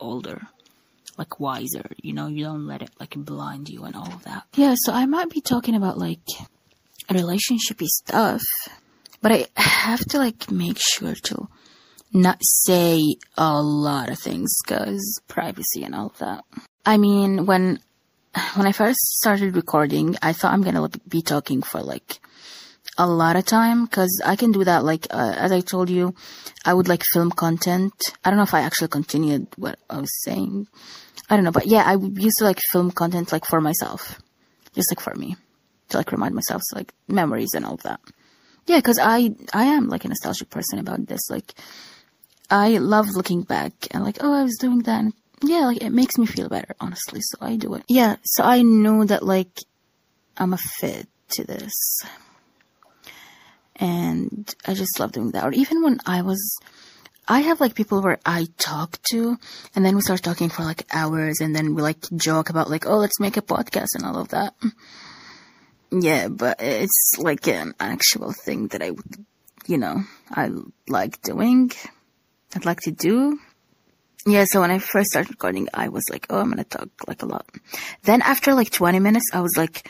[0.00, 0.48] older,
[1.20, 4.44] like wiser, you know, you don't let it like blind you and all of that.
[4.56, 6.26] Yeah, so I might be talking about like
[7.10, 8.42] relationshipy stuff,
[9.20, 11.48] but I have to like make sure to
[12.12, 16.42] not say a lot of things because privacy and all of that.
[16.86, 17.80] I mean, when
[18.54, 22.18] when I first started recording, I thought I'm gonna be talking for like
[22.96, 24.84] a lot of time because I can do that.
[24.84, 26.14] Like uh, as I told you,
[26.64, 27.92] I would like film content.
[28.24, 30.68] I don't know if I actually continued what I was saying.
[31.30, 34.20] I don't know, but yeah, I used to like film content like for myself,
[34.74, 35.36] just like for me,
[35.90, 38.00] to like remind myself like memories and all of that.
[38.66, 41.30] Yeah, because I I am like a nostalgic person about this.
[41.30, 41.54] Like
[42.50, 45.00] I love looking back and like oh I was doing that.
[45.00, 47.20] And, yeah, like it makes me feel better, honestly.
[47.22, 47.84] So I do it.
[47.88, 49.56] Yeah, so I know that like
[50.36, 52.02] I'm a fit to this
[53.80, 55.44] and I just love doing that.
[55.44, 56.58] Or even when I was,
[57.28, 59.38] I have like people where I talk to,
[59.74, 62.86] and then we start talking for like hours, and then we like joke about like,
[62.86, 64.54] oh, let's make a podcast and all of that.
[65.92, 69.26] Yeah, but it's like an actual thing that I would,
[69.66, 70.50] you know, I
[70.88, 71.72] like doing.
[72.54, 73.38] I'd like to do.
[74.26, 77.22] Yeah, so when I first started recording, I was like, oh, I'm gonna talk like
[77.22, 77.46] a lot.
[78.02, 79.88] Then after like 20 minutes, I was like,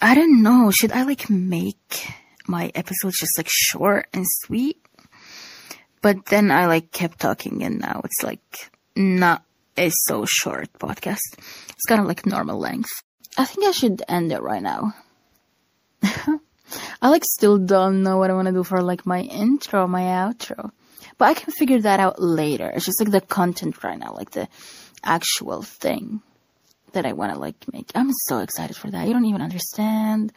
[0.00, 2.06] I don't know, should I like make
[2.46, 4.80] my episodes just like short and sweet.
[6.00, 9.42] But then I like kept talking and now it's like not
[9.76, 11.34] a so short podcast.
[11.36, 12.90] It's kind of like normal length.
[13.36, 14.94] I think I should end it right now.
[17.02, 20.02] I like still don't know what I want to do for like my intro, my
[20.02, 20.70] outro.
[21.16, 22.70] But I can figure that out later.
[22.74, 24.48] It's just like the content right now, like the
[25.02, 26.20] actual thing
[26.92, 27.90] that I want to like make.
[27.94, 29.06] I'm so excited for that.
[29.06, 30.32] You don't even understand.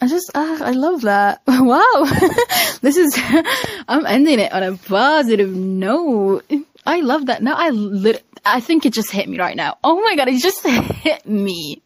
[0.00, 1.42] I just, ah, I love that.
[1.46, 2.04] Wow.
[2.82, 3.14] this is,
[3.88, 6.44] I'm ending it on a positive note.
[6.84, 7.42] I love that.
[7.42, 9.78] Now I lit, I think it just hit me right now.
[9.82, 11.82] Oh my god, it just hit me.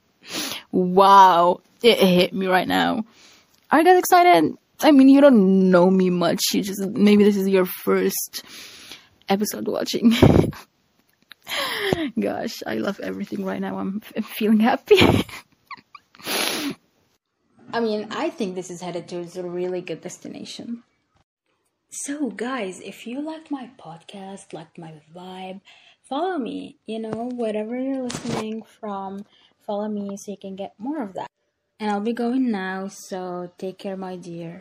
[0.73, 1.61] Wow.
[1.83, 3.05] It hit me right now.
[3.71, 4.57] Are you guys excited?
[4.81, 6.41] I mean, you don't know me much.
[6.53, 8.43] You just, maybe this is your first
[9.29, 10.15] episode watching.
[12.19, 13.79] Gosh, I love everything right now.
[13.79, 14.97] I'm, I'm feeling happy.
[17.71, 20.85] I mean, I think this is headed towards a really good destination.
[21.91, 25.61] So, guys, if you liked my podcast, liked my vibe,
[26.03, 26.79] follow me.
[26.87, 29.27] You know, whatever you're listening from,
[29.67, 31.29] follow me so you can get more of that.
[31.79, 34.61] And I'll be going now, so take care, my dear.